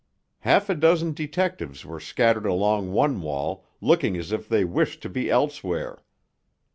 [0.39, 5.09] Half a dozen detectives were scattered along one wall, looking as if they wished to
[5.09, 6.01] be elsewhere.